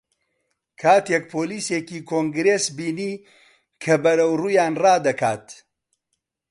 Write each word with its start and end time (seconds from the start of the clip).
کاتێک 0.81 1.23
پۆلیسێکی 1.33 1.99
کۆنگرێسی 2.09 2.75
بینی 2.77 3.11
کە 3.83 3.93
بەرەو 4.03 4.31
ڕوویان 4.39 4.73
ڕادەکات 4.83 5.47